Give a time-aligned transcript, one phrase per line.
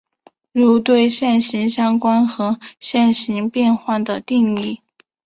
[0.51, 4.81] 如对线性相关和线性变换的定义。